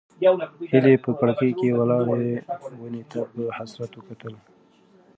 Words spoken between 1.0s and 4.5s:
په کړکۍ کې ولاړې ونې ته په حسرت وکتل.